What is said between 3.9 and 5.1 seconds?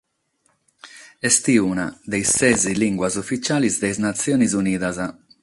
sas Natziones Unidas.